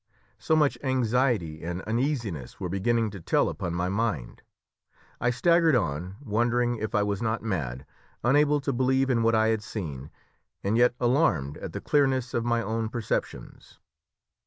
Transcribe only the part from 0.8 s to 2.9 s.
anxiety and uneasiness were